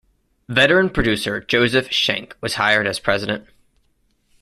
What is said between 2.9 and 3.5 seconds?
president.